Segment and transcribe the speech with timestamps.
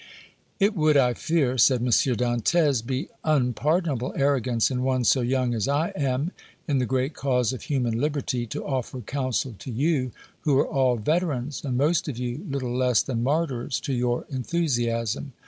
[0.59, 1.89] "It would, I fear," said M.
[1.89, 6.31] Dantès, "be unpardonable arrogance in one so young as I am
[6.67, 10.95] in the great cause of human liberty to offer counsel to you, who are all
[10.95, 15.33] veterans, and most of you little less than martyrs to your enthusiasm.